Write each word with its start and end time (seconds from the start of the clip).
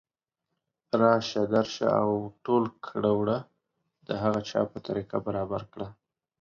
راشه 1.01 1.41
درشه 1.53 1.87
او 2.01 2.11
او 2.19 2.31
ټول 2.45 2.63
کړه 2.85 3.11
وړه 3.19 3.39
د 4.07 4.09
هغه 4.21 4.39
چا 4.49 4.61
په 4.71 4.77
طریقه 4.87 5.17
برابر 5.27 5.61
کړه 5.73 5.87